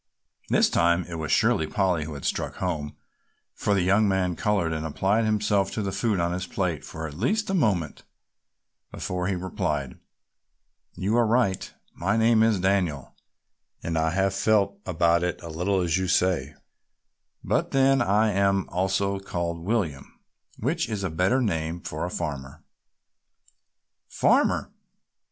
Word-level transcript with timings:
This 0.49 0.67
time 0.67 1.03
it 1.07 1.19
was 1.19 1.31
surely 1.31 1.67
Polly 1.67 2.05
who 2.05 2.15
had 2.15 2.25
struck 2.25 2.55
home, 2.55 2.95
for 3.53 3.75
the 3.75 3.83
young 3.83 4.07
man 4.07 4.35
colored 4.35 4.73
and 4.73 4.83
applied 4.83 5.25
himself 5.25 5.69
to 5.73 5.83
the 5.83 5.91
food 5.91 6.19
on 6.19 6.31
his 6.31 6.47
plate 6.47 6.83
for 6.83 7.05
at 7.07 7.13
least 7.13 7.51
a 7.51 7.53
moment 7.53 8.01
before 8.91 9.27
he 9.27 9.35
replied: 9.35 9.99
"You 10.95 11.15
are 11.17 11.27
right, 11.27 11.71
my 11.93 12.17
name 12.17 12.41
is 12.41 12.59
Daniel 12.59 13.13
and 13.83 13.95
I 13.95 14.09
have 14.09 14.33
felt 14.33 14.79
about 14.87 15.21
it 15.21 15.39
a 15.43 15.49
little 15.49 15.81
as 15.81 15.99
you 15.99 16.07
say, 16.07 16.55
but 17.43 17.69
then 17.69 18.01
I 18.01 18.31
am 18.31 18.67
also 18.69 19.19
called 19.19 19.59
William, 19.59 20.19
which 20.57 20.89
is 20.89 21.03
a 21.03 21.11
better 21.11 21.43
name 21.43 21.79
for 21.79 22.05
a 22.05 22.09
farmer." 22.09 22.63
"Farmer?" 24.07 24.71